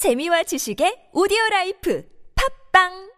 [0.00, 2.03] 재미와 지식의 오디오 라이프
[2.73, 3.11] 팝빵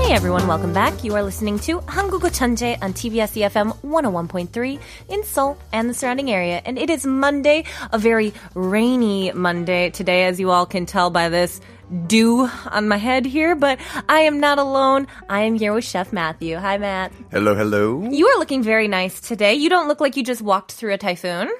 [0.00, 1.04] Hey everyone, welcome back.
[1.04, 4.78] You are listening to 한국어 천재 on TBS EFM 101.3
[5.08, 6.62] in Seoul and the surrounding area.
[6.64, 11.28] And it is Monday, a very rainy Monday today, as you all can tell by
[11.28, 11.60] this
[12.06, 13.54] dew on my head here.
[13.54, 13.78] But
[14.08, 15.06] I am not alone.
[15.28, 16.56] I am here with Chef Matthew.
[16.56, 17.12] Hi, Matt.
[17.30, 18.08] Hello, hello.
[18.10, 19.54] You are looking very nice today.
[19.54, 21.50] You don't look like you just walked through a typhoon.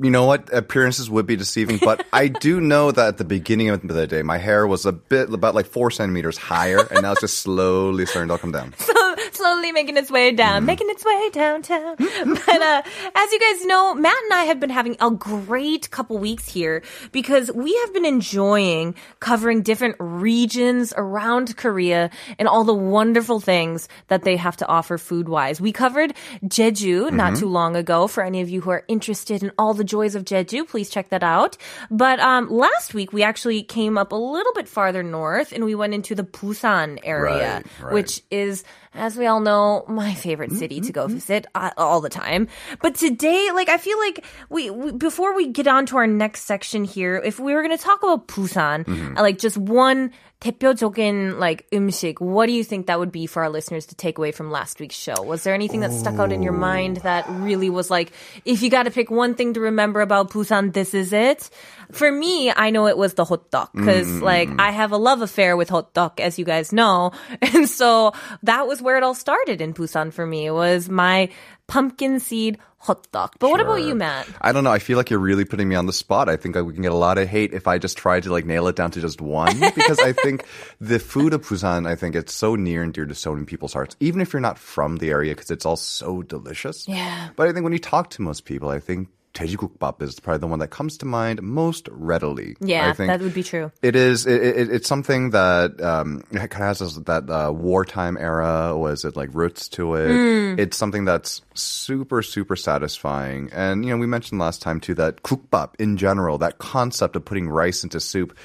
[0.00, 0.52] You know what?
[0.52, 4.22] Appearances would be deceiving, but I do know that at the beginning of the day,
[4.22, 8.06] my hair was a bit, about like four centimeters higher, and now it's just slowly
[8.06, 8.74] starting to come down.
[8.84, 11.96] So slowly making its way down, making its way downtown.
[11.96, 12.82] but uh,
[13.14, 16.82] as you guys know, Matt and I have been having a great couple weeks here
[17.12, 23.88] because we have been enjoying covering different regions around Korea and all the wonderful things
[24.08, 25.60] that they have to offer food wise.
[25.60, 26.14] We covered
[26.44, 28.06] Jeju not too long ago.
[28.06, 31.08] For any of you who are interested in all the joys of Jeju, please check
[31.08, 31.56] that out.
[31.90, 35.74] But um, last week we actually came up a little bit farther north and we
[35.74, 37.94] went into the Busan area, Right, right.
[37.94, 42.09] which is, as we all know, my favorite city to go visit uh, all the
[42.09, 42.47] time.
[42.81, 46.45] But today, like, I feel like we, we before we get on to our next
[46.45, 50.11] section here, if we were going to talk about Busan, uh, like just one
[50.41, 54.17] 대표적인 like 음식, what do you think that would be for our listeners to take
[54.17, 55.21] away from last week's show?
[55.21, 58.13] Was there anything that stuck out in your mind that really was like,
[58.45, 61.49] if you got to pick one thing to remember about Busan, this is it?
[61.91, 65.21] For me, I know it was the hot dog because like I have a love
[65.21, 67.11] affair with hot dog, as you guys know,
[67.41, 68.13] and so
[68.43, 70.50] that was where it all started in Busan for me.
[70.50, 71.30] Was my
[71.66, 73.32] pumpkin seed hot dog.
[73.38, 74.28] But what about you, Matt?
[74.42, 74.70] I don't know.
[74.70, 76.28] I feel like you're really putting me on the spot.
[76.28, 78.44] I think we can get a lot of hate if I just try to like
[78.44, 80.44] nail it down to just one because I think
[80.80, 83.72] the food of Busan, I think it's so near and dear to so many people's
[83.72, 86.86] hearts, even if you're not from the area because it's all so delicious.
[86.86, 87.30] Yeah.
[87.36, 90.46] But I think when you talk to most people, I think Dwaejigukbap is probably the
[90.46, 92.56] one that comes to mind most readily.
[92.60, 93.72] Yeah, I think that would be true.
[93.82, 94.26] It is.
[94.26, 98.76] It, it, it's something that um, it kind of has that uh, wartime era.
[98.76, 100.08] Was it like roots to it?
[100.08, 100.58] Mm.
[100.60, 103.50] It's something that's super super satisfying.
[103.52, 107.24] And you know, we mentioned last time too that kukbap in general, that concept of
[107.24, 108.36] putting rice into soup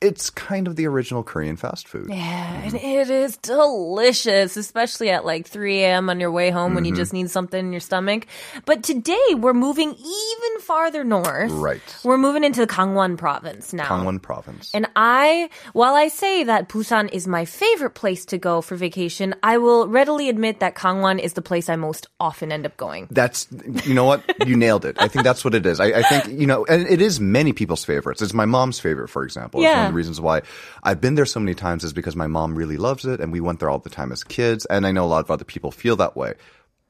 [0.00, 2.06] it's kind of the original Korean fast food.
[2.08, 6.08] Yeah, and it is delicious, especially at like 3 a.m.
[6.08, 7.00] on your way home when you Mm-hmm.
[7.00, 8.26] just need something in your stomach.
[8.64, 11.50] But today we're moving even farther north.
[11.50, 11.80] Right.
[12.04, 13.86] We're moving into the Gangwon province now.
[13.86, 14.70] Gangwon province.
[14.72, 19.34] And I, while I say that Busan is my favorite place to go for vacation,
[19.42, 23.08] I will readily admit that Gangwon is the place I most often end up going.
[23.10, 23.48] That's
[23.84, 24.96] you know what you nailed it.
[25.00, 25.80] I think that's what it is.
[25.80, 28.22] I, I think you know, and it is many people's favorites.
[28.22, 29.60] It's my mom's favorite, for example.
[29.60, 29.87] Yeah.
[29.88, 30.42] Of the reasons why
[30.82, 33.40] I've been there so many times is because my mom really loves it, and we
[33.40, 34.66] went there all the time as kids.
[34.66, 36.34] And I know a lot of other people feel that way.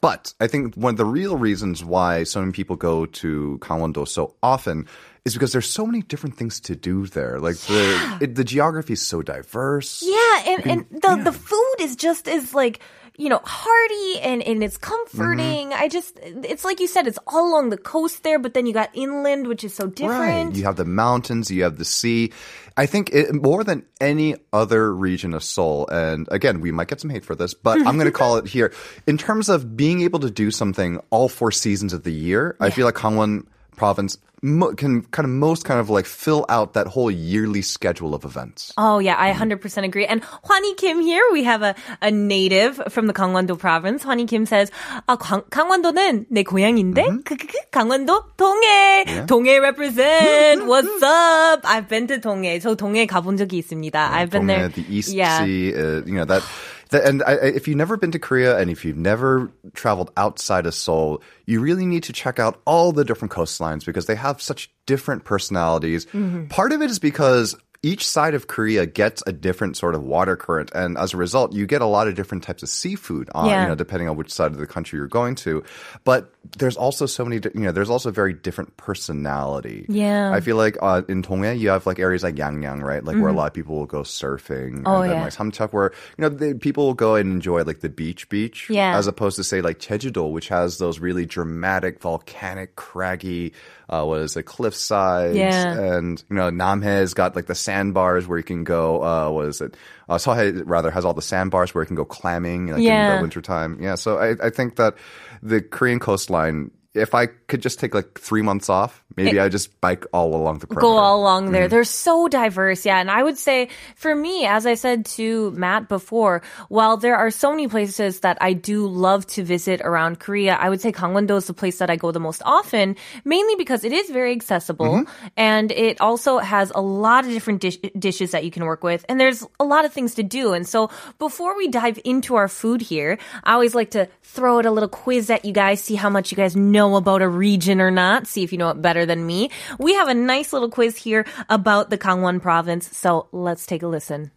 [0.00, 4.06] But I think one of the real reasons why so many people go to Gangwon-do
[4.06, 4.86] so often
[5.24, 7.40] is because there's so many different things to do there.
[7.40, 10.02] Like the it, the geography is so diverse.
[10.06, 12.78] Yeah, and, and the, the food is just as like,
[13.18, 15.70] you know, hearty and, and it's comforting.
[15.70, 15.82] Mm-hmm.
[15.82, 18.72] I just, it's like you said, it's all along the coast there, but then you
[18.72, 20.46] got inland, which is so different.
[20.50, 20.56] Right.
[20.56, 22.32] You have the mountains, you have the sea.
[22.76, 27.00] I think it, more than any other region of Seoul, and again, we might get
[27.00, 28.72] some hate for this, but I'm going to call it here.
[29.08, 32.70] In terms of being able to do something all four seasons of the year, I
[32.70, 36.87] feel like Gangwon province mo- can kind of most kind of like fill out that
[36.87, 38.73] whole yearly schedule of events.
[38.77, 40.05] Oh yeah, I 100% agree.
[40.05, 44.03] And Hwani Kim here, we have a, a native from the Gangwon-do province.
[44.03, 44.69] Hwani Kim says,
[45.07, 51.65] 아, 강, 강원도는 내 고향인데, 크크크, 강원도 동해, 동해 represent, what's up?
[51.65, 52.59] I've been to 동해.
[52.59, 54.11] 저 동해 가본 적이 있습니다.
[54.11, 54.69] I've been there.
[54.69, 55.43] Gonghae, the East yeah.
[55.43, 56.43] Sea, uh, you know that.
[56.88, 60.66] that and I- if you've never been to Korea and if you've never traveled outside
[60.66, 64.40] of Seoul, you really need to check out all the different coastlines because they have
[64.42, 66.06] such different personalities.
[66.06, 66.46] Mm-hmm.
[66.46, 70.36] Part of it is because each side of Korea gets a different sort of water
[70.36, 73.48] current, and as a result, you get a lot of different types of seafood on,
[73.48, 73.62] Yeah.
[73.62, 75.62] you know, depending on which side of the country you're going to.
[76.02, 79.86] But there's also so many, you know, there's also very different personality.
[79.88, 80.32] Yeah.
[80.32, 83.04] I feel like uh, in Donghae you have like areas like Yangyang, right?
[83.04, 84.78] Like where a lot of people will go surfing.
[84.78, 84.86] Mm-hmm.
[84.86, 85.24] Oh, and then yeah.
[85.24, 88.68] like Samcheok where, you know, the, people will go and enjoy like the beach beach.
[88.68, 88.96] Yeah.
[88.98, 93.52] As opposed to say like Jeju-do, which has those really dramatic, volcanic, craggy,
[93.88, 95.36] uh, what is it, cliff sides.
[95.36, 95.72] Yeah.
[95.72, 99.60] And, you know, Namhae's got like the sandbars where you can go, uh, what is
[99.60, 99.76] it?
[100.08, 103.18] Uh, Seohae rather has all the sandbars where you can go clamming like in the
[103.22, 103.78] wintertime.
[103.80, 103.94] Yeah.
[103.94, 104.96] So I, I think that
[105.42, 109.80] the Korean coastline, if I could just take like three months off, Maybe I just
[109.80, 110.80] bike all along the perimeter.
[110.80, 111.64] go all along there.
[111.64, 111.70] Mm-hmm.
[111.70, 112.86] They're so diverse.
[112.86, 113.00] Yeah.
[113.00, 117.30] And I would say for me, as I said to Matt before, while there are
[117.30, 121.36] so many places that I do love to visit around Korea, I would say Gangwon-do
[121.36, 124.86] is the place that I go the most often, mainly because it is very accessible
[124.86, 125.26] mm-hmm.
[125.36, 129.04] and it also has a lot of different dish- dishes that you can work with.
[129.08, 130.52] And there's a lot of things to do.
[130.52, 134.66] And so before we dive into our food here, I always like to throw out
[134.66, 137.80] a little quiz at you guys, see how much you guys know about a region
[137.80, 139.50] or not, see if you know it better than me.
[139.80, 143.88] We have a nice little quiz here about the Gangwon province, so let's take a
[143.88, 144.30] listen.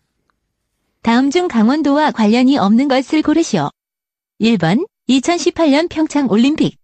[1.03, 3.69] 다음 중 강원도와 관련이 없는 것을 고르시오.
[4.39, 6.77] 1번 2018년 평창 올림픽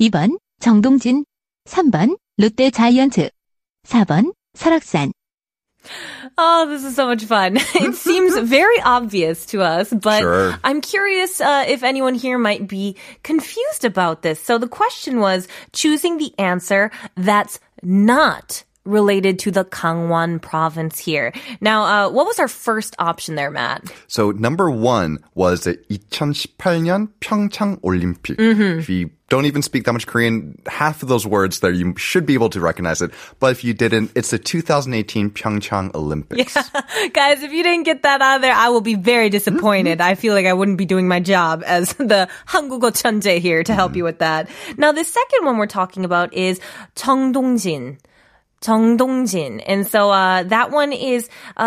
[0.00, 1.24] 2번 정동진
[1.66, 3.30] 3번 롯데 자이언트
[3.86, 5.12] 4번 설악산
[6.38, 7.56] Oh, this is so much fun.
[7.74, 10.58] it seems very obvious to us, but sure.
[10.64, 14.40] I'm curious uh, if anyone here might be confused about this.
[14.40, 21.32] So the question was choosing the answer that's not related to the Gangwon province here.
[21.60, 23.90] Now, uh, what was our first option there, Matt?
[24.08, 25.76] So number one was the
[26.10, 28.36] 2018 Pyeongchang Olympic.
[28.36, 31.95] Mm-hmm If you don't even speak that much Korean, half of those words there, you
[31.97, 33.11] should be able to recognize it.
[33.39, 36.53] But if you didn't, it's the 2018 Pyeongchang Olympics.
[37.13, 40.01] Guys, if you didn't get that out of there, I will be very disappointed.
[40.01, 43.73] I feel like I wouldn't be doing my job as the 한국어 천재 here to
[43.73, 44.49] help you with that.
[44.77, 46.59] Now, the second one we're talking about is
[46.95, 47.97] 정동진.
[48.60, 49.62] Jeongdongjin.
[49.66, 51.64] And so uh, that one is a,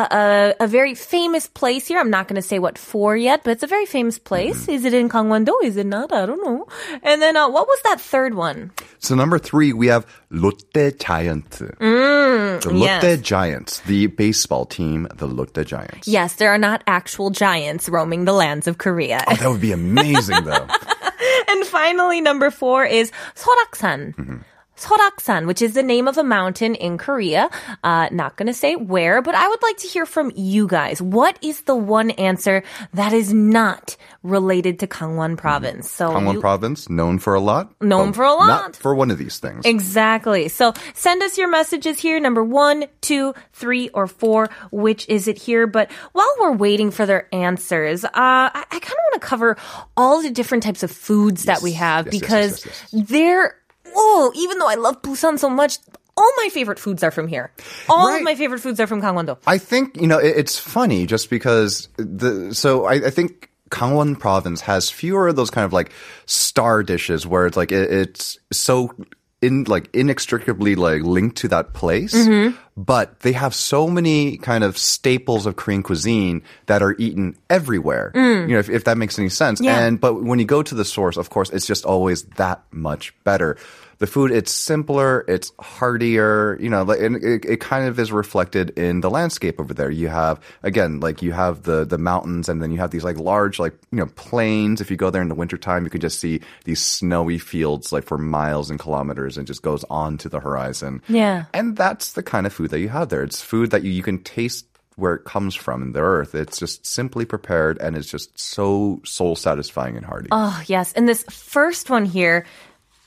[0.59, 1.99] a, a, very famous place here.
[1.99, 4.63] I'm not going to say what for yet, but it's a very famous place.
[4.63, 4.71] Mm-hmm.
[4.71, 5.59] Is it in Gangwon-do?
[5.63, 6.11] Is it not?
[6.11, 6.67] I don't know.
[7.03, 8.71] And then uh, what was that third one?
[8.97, 11.49] So number three, we have Lotte Giant.
[11.49, 13.21] Mm, the Lotte yes.
[13.21, 16.07] Giants, the baseball team, the Lotte Giants.
[16.07, 19.23] Yes, there are not actual giants roaming the lands of Korea.
[19.27, 20.67] Oh, that would be amazing, though.
[21.47, 24.15] and finally, number four is Seoraksan.
[24.15, 24.37] Mm-hmm.
[24.77, 24.97] 산.
[24.97, 27.50] Seoraksan, which is the name of a mountain in Korea.
[27.83, 31.01] Uh, not gonna say where, but I would like to hear from you guys.
[31.01, 32.63] What is the one answer
[32.94, 35.89] that is not related to Gangwon province?
[35.89, 37.74] So Gangwon you- province, known for a lot.
[37.81, 38.47] Known for a lot.
[38.47, 39.65] Not for one of these things.
[39.65, 40.47] Exactly.
[40.47, 42.19] So send us your messages here.
[42.19, 44.50] Number one, two, three, or four.
[44.71, 45.68] Which is it here?
[45.68, 49.57] But while we're waiting for their answers, uh, I, I kind of want to cover
[49.95, 53.56] all the different types of foods that we have yes, yes, because yes, yes, they're,
[53.95, 55.77] oh, even though I love Busan so much,
[56.15, 57.51] all my favorite foods are from here.
[57.89, 58.17] All Right.
[58.17, 59.37] of my favorite foods are from Gangwon-do.
[59.45, 64.17] I think you know it, it's funny just because the so I, I think Gangwon
[64.19, 65.91] province has fewer of those kind of like
[66.25, 68.93] star dishes where it's like it, it's so
[69.41, 72.13] in like inextricably like linked to that place.
[72.13, 72.55] Mm-hmm.
[72.75, 78.11] But they have so many kind of staples of Korean cuisine that are eaten everywhere.
[78.13, 78.41] Mm.
[78.47, 79.59] You know, if, if that makes any sense.
[79.61, 79.79] Yeah.
[79.79, 83.13] And but when you go to the source, of course, it's just always that much
[83.23, 83.57] better.
[83.99, 88.11] The food, it's simpler, it's heartier, you know, like, and it, it kind of is
[88.11, 89.89] reflected in the landscape over there.
[89.89, 93.17] You have, again, like you have the, the mountains and then you have these like
[93.17, 94.81] large, like, you know, plains.
[94.81, 98.03] If you go there in the wintertime, you can just see these snowy fields like
[98.03, 101.01] for miles and kilometers and just goes on to the horizon.
[101.07, 101.45] Yeah.
[101.53, 103.23] And that's the kind of food that you have there.
[103.23, 106.35] It's food that you, you can taste where it comes from in the earth.
[106.35, 110.29] It's just simply prepared and it's just so soul satisfying and hearty.
[110.31, 110.91] Oh, yes.
[110.94, 112.45] And this first one here,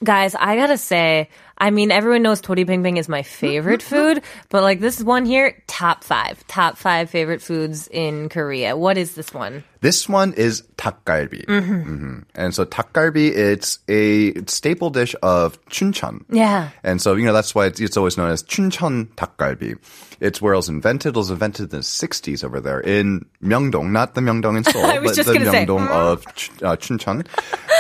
[0.03, 4.23] Guys, I gotta say, I mean, everyone knows Tori Ping Ping is my favorite food,
[4.49, 8.79] but like this one here, top five, top five favorite foods in Korea.
[8.79, 9.63] What is this one?
[9.83, 11.45] This one is takgalbi.
[11.45, 11.75] Mm-hmm.
[11.75, 12.19] Mm-hmm.
[12.35, 16.25] And so takgalbi, it's a staple dish of Chuncheon.
[16.31, 16.71] Yeah.
[16.83, 19.79] And so, you know, that's why it's, it's always known as Chuncheon takgalbi.
[20.21, 21.15] It's where it was invented.
[21.15, 24.83] It was invented in the 60s over there in Myeongdong, not the Myeongdong in Seoul,
[24.83, 25.93] but the Myeongdong say.
[25.93, 26.27] of
[26.63, 27.27] uh, Chuncheon.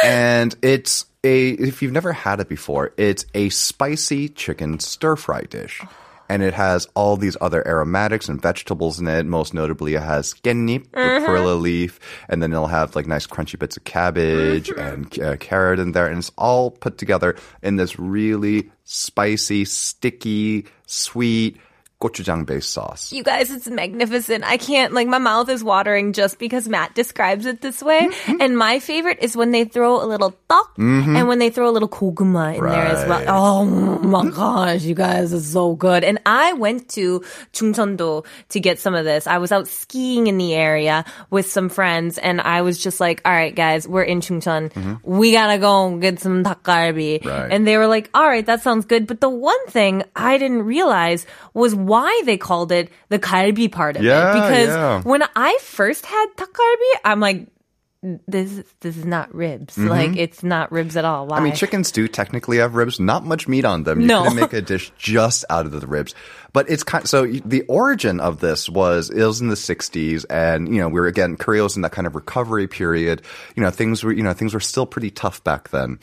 [0.04, 5.42] and it's a, if you've never had it before, it's a spicy chicken stir fry
[5.42, 5.82] dish.
[6.28, 9.26] And it has all these other aromatics and vegetables in it.
[9.26, 11.98] Most notably, it has 깻잎, the perilla leaf,
[12.28, 16.06] and then it'll have like nice crunchy bits of cabbage and uh, carrot in there.
[16.06, 21.56] And it's all put together in this really spicy, sticky, sweet
[22.00, 23.12] gochujang based sauce.
[23.12, 24.44] You guys, it's magnificent.
[24.44, 28.08] I can't, like, my mouth is watering just because Matt describes it this way.
[28.08, 28.40] Mm-hmm.
[28.40, 31.16] And my favorite is when they throw a little tteok mm-hmm.
[31.16, 32.72] and when they throw a little koguma in right.
[32.72, 33.24] there as well.
[33.28, 36.04] Oh my gosh, you guys, it's so good.
[36.04, 37.20] And I went to
[37.52, 39.26] Chungcheondo to get some of this.
[39.26, 43.20] I was out skiing in the area with some friends and I was just like,
[43.24, 44.72] all right, guys, we're in Chuncheon.
[44.72, 44.94] Mm-hmm.
[45.02, 47.52] We gotta go get some dakgalbi." Right.
[47.52, 49.06] And they were like, all right, that sounds good.
[49.06, 53.96] But the one thing I didn't realize was why they called it the galbi part
[53.96, 54.34] of Yeah, it.
[54.40, 55.02] Because yeah.
[55.02, 57.48] when I first had 닭갈bi, I'm like,
[58.26, 59.76] this this is not ribs.
[59.76, 61.26] Like it's not ribs at all.
[61.26, 61.36] Why?
[61.36, 61.44] Mm-hmm.
[61.44, 64.00] I mean, chickens do technically have ribs, not much meat on them.
[64.00, 64.22] You No.
[64.22, 66.14] couldn't make a dish just out of the ribs.
[66.53, 70.69] But it's kind so the origin of this was it was in the 60s and
[70.73, 73.21] you know, we were again Korea was in that kind of recovery period.
[73.55, 75.99] You know, things were you know, things were still pretty tough back then.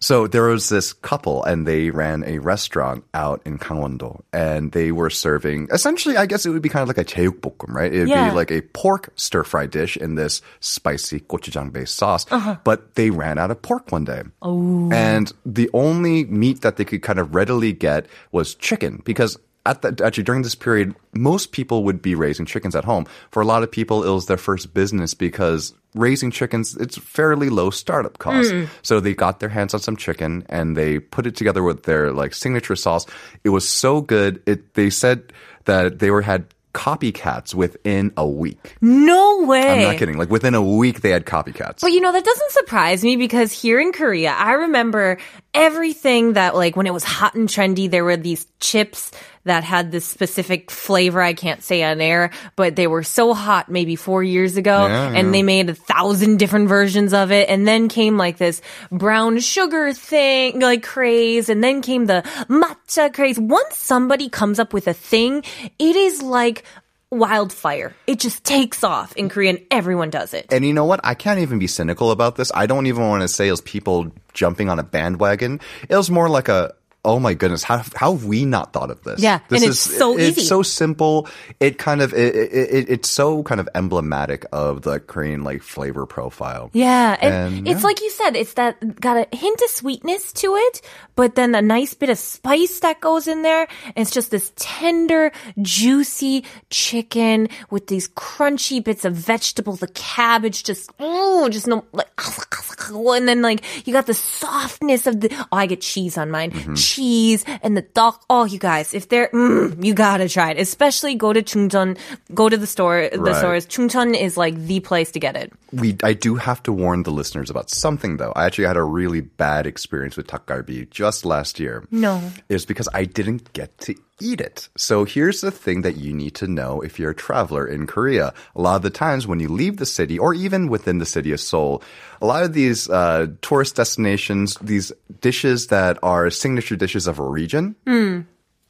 [0.00, 4.90] So there was this couple and they ran a restaurant out in Gangwon-do and they
[4.92, 7.92] were serving essentially I guess it would be kind of like a 제육볶음, right?
[7.92, 8.30] It would Yeah.
[8.30, 12.24] be like a pork stir-fry dish in this spicy gochujang-based sauce.
[12.30, 12.56] Uh-huh.
[12.64, 14.22] But they ran out of pork one day.
[14.42, 19.81] And the only meat that they could kind of readily get was chicken because at
[19.81, 23.05] the, actually during this period, most people would be raising chickens at home.
[23.31, 27.49] For a lot of people, it was their first business because raising chickens, it's fairly
[27.49, 28.51] low startup cost.
[28.51, 28.69] Mm.
[28.81, 32.11] So they got their hands on some chicken and they put it together with their
[32.13, 33.05] like signature sauce.
[33.43, 34.41] It was so good.
[34.45, 35.33] It, they said
[35.65, 36.47] that they were had
[36.77, 38.77] copycats within a week.
[38.81, 39.67] no way.
[39.67, 40.17] I'm not kidding.
[40.17, 41.81] Like within a week, they had copycats.
[41.81, 45.17] But you know, that doesn't surprise me because here in Korea, I remember
[45.57, 49.11] everything that like when it was hot and trendy, there were these chips
[49.45, 53.69] that had this specific flavor I can't say on air, but they were so hot
[53.69, 57.49] maybe four years ago Yeah, and they made a thousand different versions of it.
[57.49, 58.61] And then came like this
[58.91, 61.49] brown sugar thing, like craze.
[61.49, 63.39] And then came the matcha craze.
[63.39, 65.43] Once somebody comes up with a thing,
[65.79, 66.63] it is like
[67.11, 67.95] wildfire.
[68.05, 70.47] It just takes off in Korea and everyone does it.
[70.51, 70.99] And you know what?
[71.03, 72.51] I can't even be cynical about this.
[72.53, 75.59] I don't even want to say it was people jumping on a bandwagon.
[75.87, 76.73] It was more like a,
[77.05, 79.21] oh my goodness, how, how have we not thought of this?
[79.21, 80.41] Yeah, this and it's so it's easy.
[80.41, 81.27] so simple.
[81.59, 85.61] It kind of, it, it, it, it's so kind of emblematic of the Korean like
[85.61, 86.69] flavor profile.
[86.73, 87.87] Yeah, and, And, it's yeah.
[87.87, 90.81] like you said, it's that got a hint of sweetness to it,
[91.15, 93.67] but then a nice bit of spice that goes in there.
[93.85, 100.63] And it's just this tender, juicy chicken with these crunchy bits of vegetables, the cabbage
[100.63, 102.09] just, ooh, just no, like,
[102.89, 106.51] and then like you got the softness of the, oh, I get cheese on mine,
[106.57, 106.73] Mm-hmm.
[106.97, 108.25] Cheese and the duck.
[108.29, 110.57] Oh, you guys, if they're, mm, you gotta try it.
[110.59, 111.95] Especially go to Chuncheon,
[112.33, 113.35] go to the store, the Right.
[113.35, 113.67] stores.
[113.67, 115.53] Chuncheon is like the place to get it.
[115.71, 118.33] We, I do have to warn the listeners about something though.
[118.35, 121.83] I actually had a really bad experience with takgalbi just last year.
[121.91, 122.19] No.
[122.49, 124.69] It was because I didn't get to eat it.
[124.77, 128.33] So here's the thing that you need to know if you're a traveler in Korea.
[128.55, 131.31] A lot of the times when you leave the city or even within the city
[131.31, 131.83] of Seoul,
[132.21, 137.23] a lot of these uh, tourist destinations, these dishes that are signature dishes of a
[137.23, 137.75] region,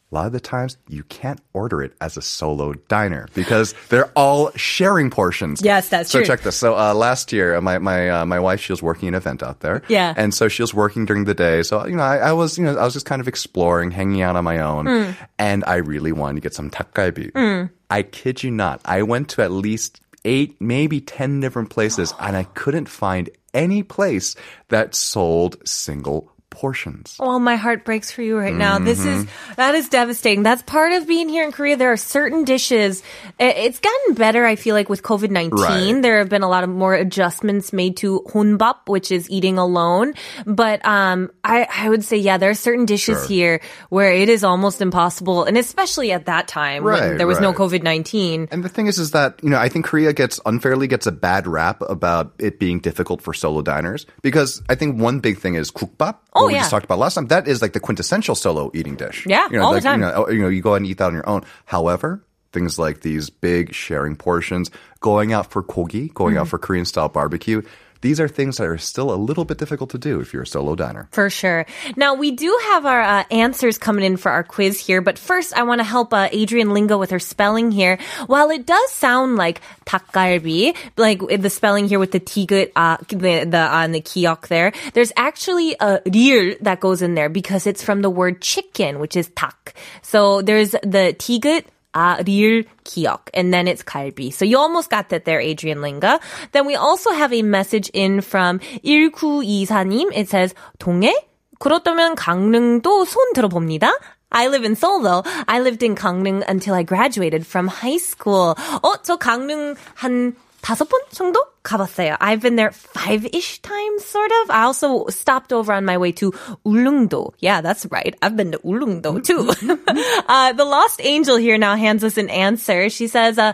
[0.09, 4.09] a lot of the times you can't order it as a solo diner because they're
[4.15, 5.61] all sharing portions.
[5.61, 6.25] Yes, that's so true.
[6.25, 6.55] So check this.
[6.55, 9.59] So uh, last year, my my uh, my wife she was working an event out
[9.59, 9.81] there.
[9.89, 10.13] Yeah.
[10.15, 11.61] and so she was working during the day.
[11.63, 14.21] So you know, I, I was you know I was just kind of exploring, hanging
[14.21, 15.11] out on my own, Hmm.
[15.37, 17.69] and I really wanted to get some takgalbi.
[17.89, 22.35] I kid you not, I went to at least eight, maybe ten different places, and
[22.35, 24.35] I couldn't find any place
[24.69, 27.15] that sold single portions.
[27.19, 28.79] Well, my heart breaks for you right now.
[28.79, 29.53] This is Mm-hmm.
[29.61, 30.41] that is devastating.
[30.41, 31.77] That's part of being here in Korea.
[31.77, 33.03] There are certain dishes.
[33.37, 35.95] It's gotten better, I feel like, with COVID nineteen.
[35.95, 36.01] Right.
[36.01, 40.13] There have been a lot of more adjustments made to honbap, which is eating alone.
[40.45, 43.27] But um, I I would say, yeah, there are certain dishes Sure.
[43.27, 47.53] here where it is almost impossible, and especially at that time when there was no.
[47.57, 48.47] COVID nineteen.
[48.51, 51.11] And the thing is, is that you know I think Korea gets unfairly gets a
[51.11, 55.55] bad rap about it being difficult for solo diners because I think one big thing
[55.55, 56.17] is kukbap.
[56.33, 56.60] Oh, we yeah.
[56.60, 57.27] just talked about last time.
[57.27, 59.25] That is like the quintessential solo eating dish.
[59.27, 60.01] Yeah, you know, all the time.
[60.01, 61.44] You know, you know, you go out and eat that on your own.
[61.66, 62.24] However.
[62.54, 66.42] Things like these big sharing portions, going out for kogi, going Mm-hmm.
[66.42, 67.62] out for Korean style barbecue,
[68.02, 70.47] these are things that are still a little bit difficult to do if you're a
[70.47, 71.09] solo diner.
[71.12, 71.64] For sure.
[71.97, 75.56] Now, we do have our uh, answers coming in for our quiz here, but first
[75.56, 77.99] I want to help uh, Adrian Lingo with her spelling here.
[78.26, 82.99] While it does sound like 닭갈비, like with the spelling here with the tigut, uh,
[83.09, 87.28] the, the, uh, and the kiok there, there's actually a real that goes in there
[87.28, 89.75] because it's from the word chicken, which is 닭.
[90.02, 93.28] So there's the tigut, 아, 리을 기억.
[93.35, 94.32] And then it's 갈비.
[94.32, 96.21] So you almost got that there, Adrian Linga.
[96.52, 100.11] Then we also have a message in from 1924님.
[100.14, 101.12] It says, 동해?
[101.59, 103.92] 그렇다면 강릉도 손 들어봅니다.
[104.30, 105.23] I live in Seoul though.
[105.47, 108.54] I lived in 강릉 until I graduated from high school.
[108.82, 110.35] 어, 저 강릉 한
[110.67, 112.17] 다섯 번 정도 가봤어요.
[112.19, 114.51] I've been there five-ish times, sort of.
[114.51, 116.31] I also stopped over on my way to
[116.65, 117.33] Ulleungdo.
[117.39, 118.13] Yeah, that's right.
[118.21, 119.24] I've been to Ulleungdo mm-hmm.
[119.24, 119.47] too.
[120.27, 122.89] uh, the Lost Angel here now hands us an answer.
[122.89, 123.53] She says, uh,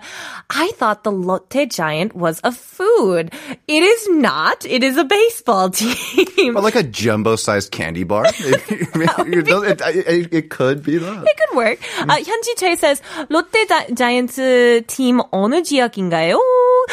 [0.49, 3.31] I thought the Lotte Giant was a food.
[3.67, 4.65] It is not.
[4.65, 6.55] It is a baseball team.
[6.55, 8.25] Well, like a jumbo-sized candy bar?
[8.39, 11.25] it, it, it, it, could be that.
[11.27, 11.79] It could work.
[11.99, 16.41] Uh, 현지 Choi says, Lotte Giants uh, team 어느 지역인가요?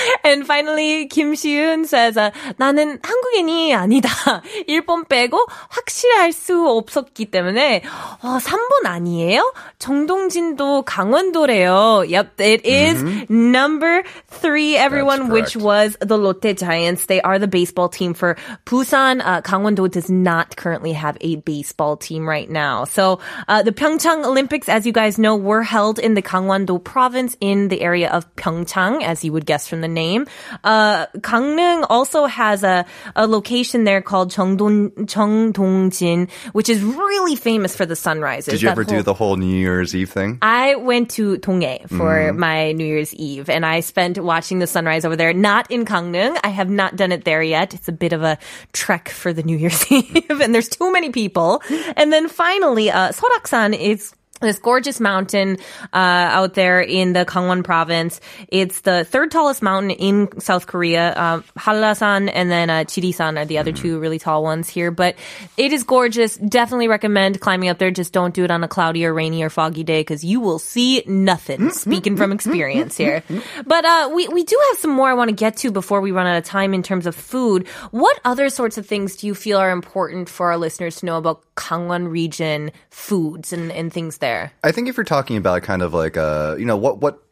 [0.24, 4.10] And finally, Kim Siun says, uh, 나는 한국인이 아니다.
[4.68, 5.38] 일본 빼고
[5.70, 7.82] 확실할 수 없었기 때문에,
[8.22, 9.54] 어, 3번 아니에요?
[9.80, 12.04] 정동진도 강원도래요.
[12.08, 15.66] Yep, it is number three, everyone, That's which correct.
[15.66, 17.06] was the Lotte Giants.
[17.06, 18.36] They are the baseball team for
[18.66, 19.22] Busan.
[19.24, 22.86] Uh, Gangwon-do does not currently have a baseball team right now.
[22.86, 27.38] So, uh, the Pyeongchang Olympics, as you guys know, were held in the Gangwon-do province
[27.40, 30.27] in the area of Pyeongchang, as you would guess from the name.
[30.65, 37.77] Uh, Gangneung also has a, a location there called Jeongdong, Jeongdongjin, which is really famous
[37.77, 38.53] for the sunrises.
[38.53, 40.39] Did you That ever do the whole New Year's Eve thing?
[40.43, 45.05] I went to Donghae for my New Year's Eve and I spent watching the sunrise
[45.05, 46.39] over there, not in Gangneung.
[46.43, 47.75] I have not done it there yet.
[47.75, 48.39] It's a bit of a
[48.73, 51.63] trek for the New Year's Eve and there's too many people.
[51.97, 55.59] And then finally, uh, Soraksan is this gorgeous mountain
[55.93, 58.21] uh, out there in the Gangwon province.
[58.49, 61.13] It's the third tallest mountain in South Korea.
[61.13, 64.91] Uh, Hallasan and then uh, Jirisan are the other two really tall ones here.
[64.91, 65.17] But
[65.57, 66.37] it is gorgeous.
[66.37, 67.91] Definitely recommend climbing up there.
[67.91, 70.59] Just don't do it on a cloudy or rainy or foggy day because you will
[70.59, 71.71] see nothing.
[71.71, 73.23] Speaking from experience here.
[73.67, 76.13] But uh, we we do have some more I want to get to before we
[76.13, 77.69] run out of time in terms of food.
[77.91, 81.19] What other sorts of things do you feel are important for our listeners to know
[81.19, 84.30] about Gangwon region foods and, and things there?
[84.63, 87.23] I think if you're talking about kind of like uh, you know, what what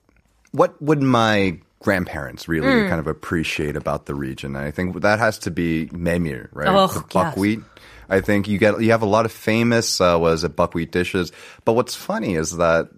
[0.52, 2.88] what would my grandparents really Hmm.
[2.88, 4.56] kind of appreciate about the region?
[4.56, 6.68] And I think that has to be memil, right?
[6.68, 7.12] Oh, the yes.
[7.12, 7.60] buckwheat.
[8.08, 11.30] I think you get you have a lot of famous uh, was it buckwheat dishes.
[11.64, 12.88] But what's funny is that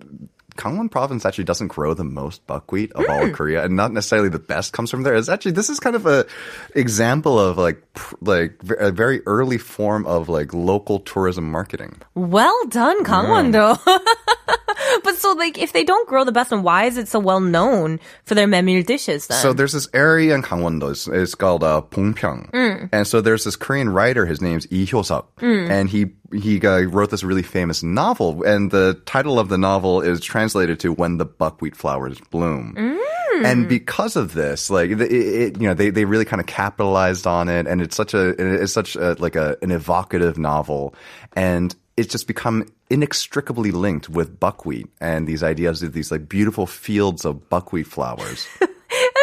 [0.61, 3.11] Gangwon province actually doesn't grow the most buckwheat of Hmm.
[3.11, 5.15] all of Korea, and not necessarily the best comes from there.
[5.17, 6.27] It's actually this is kind of a
[6.75, 11.97] example of like pr- like a very early form of like local tourism marketing.
[12.15, 13.81] Well done, Gangwon-do.
[15.05, 17.41] but so, like, if they don't grow the best, then why is it so well
[17.41, 19.39] known for their memil dishes then?
[19.39, 20.89] So there's this area in Gangwon-do.
[20.89, 22.89] It's, it's called uh, Mm.
[22.93, 24.27] and so there's this Korean writer.
[24.27, 28.45] His name's Lee Hyo-seok, and he he uh, wrote this really famous novel.
[28.45, 33.01] And the title of the novel is translated to "When the Buckwheat Flowers Bloom." Mm.
[33.45, 37.27] And because of this, like it, it, you know, they, they really kind of capitalized
[37.27, 40.95] on it, and it's such a it's such a, like a, an evocative novel,
[41.35, 46.67] and it's just become inextricably linked with buckwheat and these ideas of these like beautiful
[46.67, 48.47] fields of buckwheat flowers.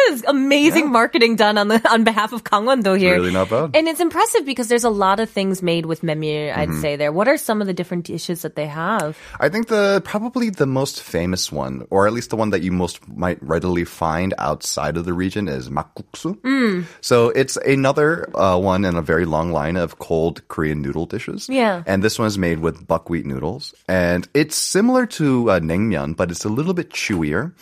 [0.08, 3.14] That is amazing marketing done on the on behalf of Gangwon-do here.
[3.14, 3.76] Really not bad.
[3.76, 6.48] And it's impressive because there's a lot of things made with memil.
[6.56, 6.80] I'd Mm-hmm.
[6.80, 7.12] say there.
[7.12, 9.18] What are some of the different dishes that they have?
[9.40, 12.72] I think the probably the most famous one, or at least the one that you
[12.72, 16.36] most might readily find outside of the region, is makguksu.
[16.40, 16.84] Mm.
[17.00, 21.48] So it's another uh, one in a very long line of cold Korean noodle dishes.
[21.48, 21.82] Yeah.
[21.86, 26.30] and this one is made with buckwheat noodles, and it's similar to uh, naengmyeon, but
[26.30, 27.52] it's a little bit chewier.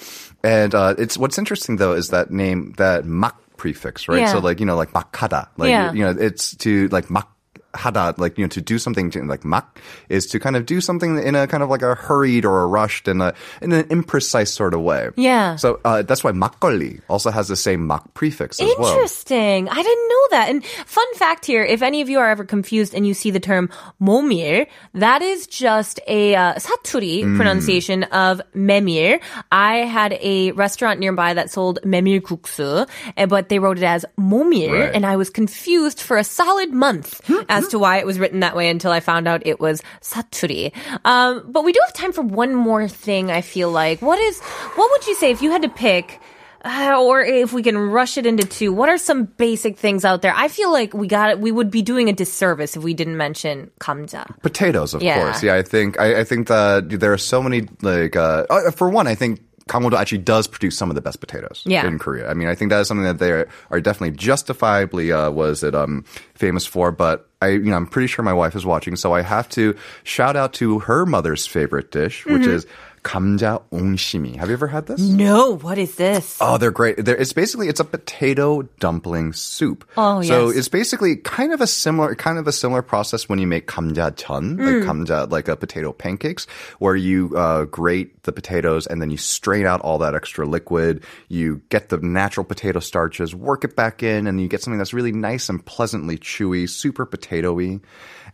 [0.44, 4.20] And uh, it's what's interesting though is that name that mak prefix, right?
[4.20, 4.32] Yeah.
[4.32, 5.92] So like you know like makada, like Yeah.
[5.92, 7.28] you know it's to like mak
[7.76, 10.80] hada, like you know, to do something to, like mak is to kind of do
[10.80, 13.84] something in a kind of like a hurried or a rushed and a in an
[13.84, 15.10] imprecise sort of way.
[15.16, 15.56] Yeah.
[15.56, 18.92] So uh, that's why makgeolli also has the same mak prefix as well.
[18.94, 19.68] Interesting.
[19.68, 20.46] I didn't know that.
[20.50, 23.40] And fun fact here, if any of you are ever confused and you see the
[23.40, 23.68] term
[24.00, 27.36] momir, that is just a uh, saturi Mm.
[27.36, 29.20] pronunciation of memil.
[29.52, 34.04] I had a restaurant nearby that sold memil guksu, eh, but they wrote it as
[34.18, 34.94] momir, Right.
[34.94, 38.56] and I was confused for a solid month as to why it was written that
[38.56, 40.72] way until I found out it was saturi.
[41.04, 43.30] Um, but we do have time for one more thing.
[43.30, 46.20] I feel like what is what would you say if you had to pick?
[46.64, 50.20] Uh, or if we can rush it into two, what are some basic things out
[50.20, 50.32] there?
[50.34, 51.38] I feel like we got it.
[51.38, 54.26] we would be doing a disservice if we didn't mention kamja.
[54.42, 55.20] Potatoes, of Yeah.
[55.20, 55.44] course.
[55.44, 58.88] Yeah, I think I, I think that there are so many like uh, uh, for
[58.88, 61.86] one, I think Gangwon actually does produce some of the best potatoes Yeah.
[61.86, 62.30] in Korea.
[62.30, 65.64] I mean, I think that is something that they are, are definitely justifiably uh, was
[65.64, 66.92] it um famous for.
[66.92, 69.76] But I, you know, I'm pretty sure my wife is watching, so I have to
[70.04, 72.50] shout out to her mother's favorite dish, which Mm-hmm.
[72.50, 72.66] is
[73.06, 74.34] 감자 ongshimi.
[74.34, 75.00] Have you ever had this?
[75.00, 75.56] No.
[75.56, 76.38] What is this?
[76.40, 77.04] Oh, they're great.
[77.04, 79.88] They're, it's basically it's a potato dumpling soup.
[79.96, 80.28] Oh, yes.
[80.28, 83.68] So it's basically kind of a similar kind of a similar process when you make
[83.68, 84.84] kamja ton, like mm.
[84.84, 86.46] kamja like a potato pancakes,
[86.80, 91.04] where you uh, grate the potatoes and then you strain out all that extra liquid.
[91.28, 94.92] You get the natural potato starches, work it back in, and you get something that's
[94.92, 97.80] really nice and pleasantly chewy, super potatoy.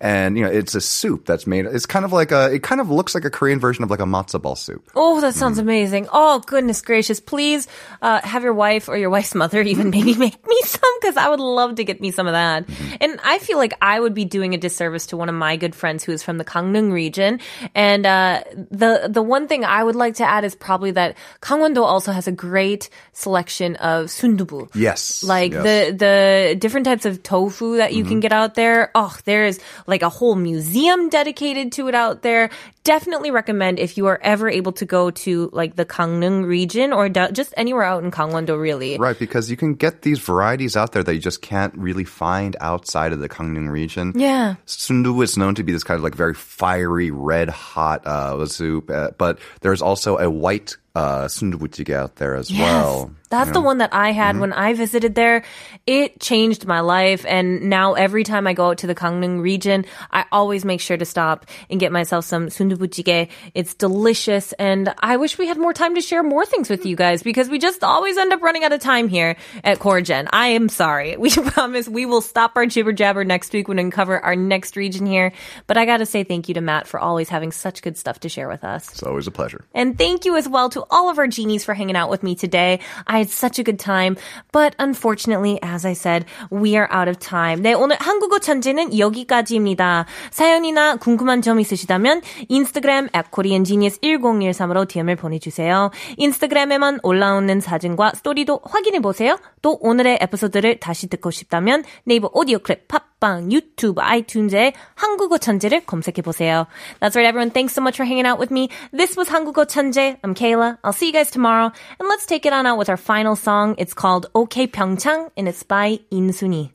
[0.03, 1.65] And you know, it's a soup that's made.
[1.65, 2.53] It's kind of like a.
[2.53, 4.91] It kind of looks like a Korean version of like a matzo ball soup.
[4.97, 6.09] Oh, that sounds amazing.
[6.13, 7.21] Oh, goodness gracious.
[7.21, 7.69] Please
[8.03, 11.29] uh, have your wife or your wife's mother even maybe make me some because I
[11.29, 12.69] would love to get me some of that.
[13.01, 15.73] And I feel like I would be doing a disservice to one of my good
[15.73, 17.39] friends who is from the Gangneung region.
[17.77, 21.81] And uh, the the one thing I would like to add is probably that Gangwon-do
[21.81, 24.69] also has a great selection of sundubu.
[24.75, 25.23] Yes.
[25.23, 25.63] Like yes.
[25.63, 28.91] the the different types of tofu that you can get out there.
[28.97, 29.61] Oh, there is
[29.93, 32.49] like a whole museum dedicated to it out there.
[32.83, 37.11] Definitely recommend if you are ever able to go to like the Gangneung region or
[37.11, 38.97] just anywhere out in Gangwon-do really.
[38.97, 42.57] Right, because you can get these varieties out there that you just can't really find
[42.61, 44.15] outside of the Gangneung region.
[44.17, 44.55] Yeah.
[44.67, 48.89] Sundu is known to be this kind of like very fiery, red hot uh, soup,
[48.89, 53.13] uh, but there's also a white uh, sundubujigae out there as well.
[53.33, 55.43] That's the one that I had when I visited there.
[55.87, 57.25] It changed my life.
[57.27, 60.99] And now every time I go out to the Gangneung region, I always make sure
[60.99, 63.31] to stop and get myself some sundubujigae.
[63.55, 64.53] It's delicious.
[64.55, 67.49] And I wish we had more time to share more things with you guys because
[67.49, 70.29] we just always end up running out of time here at CoreGen.
[70.31, 71.17] I am sorry.
[71.23, 74.77] We promise we will stop our jibber jabber next week when we cover our next
[74.77, 75.33] region here.
[75.69, 78.21] But I got to say thank you to Matt for always having such good stuff
[78.21, 78.91] to share with us.
[78.91, 79.65] It's always a pleasure.
[79.73, 82.35] And thank you as well to all of our genies for hanging out with me
[82.35, 82.81] today.
[83.07, 84.17] I had such a good time.
[84.53, 87.63] But unfortunately, as I said, we are out of time.
[87.63, 90.07] 네, 오늘 한국어 천재는 여기까지입니다.
[90.31, 95.91] 사연이나 궁금한 점 있으시다면 인스타그램 at koreangenius1013으로 DM을 보내주세요.
[96.17, 99.39] 인스타그램에만 올라오는 사진과 스토리도 확인해보세요.
[99.62, 106.68] 또 오늘의 에피소드를 다시 듣고 싶다면 네이버 오디오 클립 팟빵, 유튜브, 아이튠즈에 한국어 천재를 검색해보세요.
[107.00, 107.52] That's right, everyone.
[107.52, 108.70] Thanks so much for hanging out with me.
[108.92, 110.18] This was 한국어 천재.
[110.24, 110.78] I'm Kayla.
[110.84, 111.72] I'll see you guys tomorrow.
[112.00, 113.76] And let's take it on out with our final song.
[113.78, 116.72] It's called OK Pyeongchang and it's by 인순이.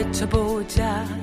[0.00, 1.19] 외쳐보자